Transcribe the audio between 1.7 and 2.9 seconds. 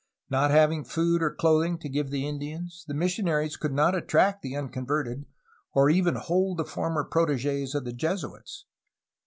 to give the Indians,